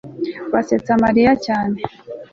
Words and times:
basetse 0.53 0.91
mariya 1.03 1.33
cyane 1.45 1.77